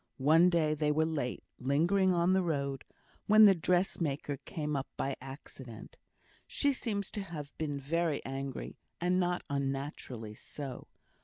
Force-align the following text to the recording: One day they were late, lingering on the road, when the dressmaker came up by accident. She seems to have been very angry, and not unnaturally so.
One 0.17 0.49
day 0.49 0.73
they 0.73 0.91
were 0.91 1.05
late, 1.05 1.43
lingering 1.59 2.11
on 2.11 2.33
the 2.33 2.41
road, 2.41 2.85
when 3.27 3.45
the 3.45 3.53
dressmaker 3.53 4.37
came 4.45 4.75
up 4.75 4.87
by 4.97 5.15
accident. 5.21 5.95
She 6.47 6.73
seems 6.73 7.11
to 7.11 7.21
have 7.21 7.55
been 7.59 7.79
very 7.79 8.25
angry, 8.25 8.79
and 8.99 9.19
not 9.19 9.43
unnaturally 9.47 10.33
so. 10.33 10.87